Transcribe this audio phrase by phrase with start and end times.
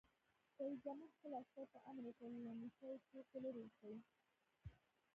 [0.59, 3.95] رئیس جمهور خپلو عسکرو ته امر وکړ؛ له نشه یي توکو لرې اوسئ!